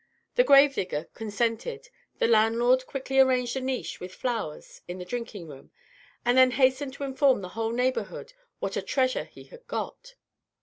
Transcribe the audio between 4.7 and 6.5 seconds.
in the drinking room, and then